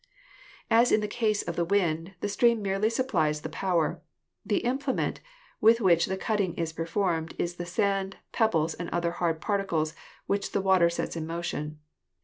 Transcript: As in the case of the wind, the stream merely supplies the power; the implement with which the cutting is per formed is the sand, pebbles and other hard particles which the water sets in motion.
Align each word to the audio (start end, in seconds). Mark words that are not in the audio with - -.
As 0.71 0.91
in 0.91 0.99
the 1.01 1.07
case 1.07 1.43
of 1.43 1.55
the 1.55 1.63
wind, 1.63 2.15
the 2.21 2.27
stream 2.27 2.63
merely 2.63 2.89
supplies 2.89 3.41
the 3.41 3.49
power; 3.49 4.01
the 4.43 4.61
implement 4.65 5.19
with 5.59 5.79
which 5.79 6.07
the 6.07 6.17
cutting 6.17 6.55
is 6.55 6.73
per 6.73 6.87
formed 6.87 7.35
is 7.37 7.57
the 7.57 7.67
sand, 7.67 8.17
pebbles 8.31 8.73
and 8.73 8.89
other 8.89 9.11
hard 9.11 9.41
particles 9.41 9.93
which 10.25 10.53
the 10.53 10.61
water 10.61 10.89
sets 10.89 11.15
in 11.15 11.27
motion. 11.27 11.77